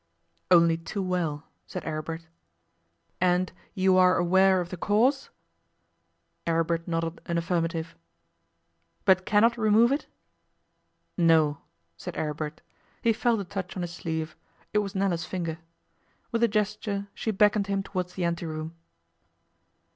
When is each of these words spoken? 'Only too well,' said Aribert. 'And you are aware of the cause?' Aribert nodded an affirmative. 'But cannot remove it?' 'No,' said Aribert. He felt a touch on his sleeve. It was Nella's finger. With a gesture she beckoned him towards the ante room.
'Only 0.49 0.77
too 0.77 1.03
well,' 1.03 1.45
said 1.67 1.85
Aribert. 1.85 2.25
'And 3.21 3.53
you 3.75 3.97
are 3.99 4.17
aware 4.17 4.59
of 4.59 4.69
the 4.69 4.75
cause?' 4.77 5.29
Aribert 6.47 6.87
nodded 6.87 7.21
an 7.27 7.37
affirmative. 7.37 7.95
'But 9.05 9.27
cannot 9.27 9.59
remove 9.59 9.91
it?' 9.91 10.07
'No,' 11.19 11.59
said 11.97 12.15
Aribert. 12.17 12.61
He 13.03 13.13
felt 13.13 13.41
a 13.41 13.45
touch 13.45 13.75
on 13.75 13.83
his 13.83 13.93
sleeve. 13.93 14.35
It 14.73 14.79
was 14.79 14.95
Nella's 14.95 15.25
finger. 15.25 15.59
With 16.31 16.41
a 16.41 16.47
gesture 16.47 17.07
she 17.13 17.29
beckoned 17.29 17.67
him 17.67 17.83
towards 17.83 18.15
the 18.15 18.25
ante 18.25 18.47
room. 18.47 18.73